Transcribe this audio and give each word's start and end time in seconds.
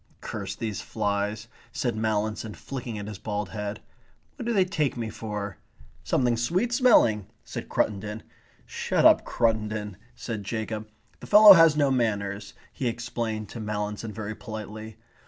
"Curse 0.19 0.55
these 0.55 0.81
flies," 0.81 1.47
said 1.71 1.95
Mallinson, 1.95 2.55
flicking 2.55 2.97
at 2.97 3.05
his 3.07 3.19
bald 3.19 3.49
head. 3.49 3.81
"What 4.35 4.45
do 4.47 4.51
they 4.51 4.65
take 4.65 4.97
me 4.97 5.11
for?" 5.11 5.59
"Something 6.03 6.37
sweet 6.37 6.73
smelling," 6.73 7.27
said 7.43 7.69
Cruttendon. 7.69 8.23
"Shut 8.65 9.05
up, 9.05 9.23
Cruttendon," 9.23 9.97
said 10.15 10.41
Jacob. 10.43 10.87
"The 11.19 11.27
fellow 11.27 11.53
has 11.53 11.77
no 11.77 11.91
manners," 11.91 12.55
he 12.73 12.87
explained 12.87 13.49
to 13.49 13.59
Mallinson 13.59 14.11
very 14.11 14.33
politely. 14.33 14.97